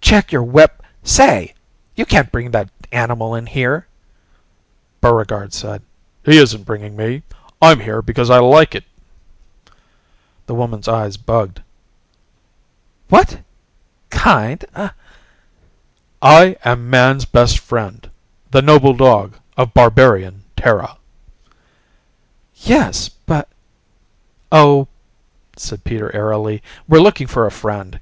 [0.00, 0.72] "Check your weap...
[1.04, 1.54] say!
[1.94, 3.86] You can't bring that animal in here!"
[5.00, 5.82] Buregarde said,
[6.24, 7.22] "He isn't bringing me.
[7.62, 8.82] I'm here because I like it."
[10.46, 11.62] The woman's eyes bugged.
[13.10, 13.42] "What...
[14.10, 14.64] kind?"
[16.20, 18.10] "I am man's best friend
[18.50, 20.98] the noble dog of Barbarian Terra."
[22.56, 23.08] "Yes...
[23.08, 23.48] but"
[24.50, 24.88] "Oh,"
[25.56, 28.00] said Peter airily, "we're looking for a friend."